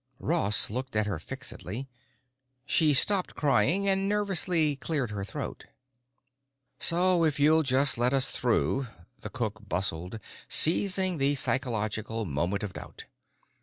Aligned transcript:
Ross 0.17 0.71
looked 0.71 0.95
at 0.95 1.05
her 1.05 1.19
fixedly. 1.19 1.87
She 2.65 2.91
stopped 2.91 3.35
crying 3.35 3.87
and 3.87 4.09
nervously 4.09 4.75
cleared 4.75 5.11
her 5.11 5.23
throat. 5.23 5.67
"So 6.79 7.23
if 7.23 7.39
you'll 7.39 7.61
just 7.61 7.99
let 7.99 8.11
us 8.11 8.31
through," 8.31 8.87
the 9.19 9.29
cook 9.29 9.69
bustled, 9.69 10.19
seizing 10.49 11.17
the 11.19 11.35
psychological 11.35 12.25
moment 12.25 12.63
of 12.63 12.73
doubt. 12.73 13.05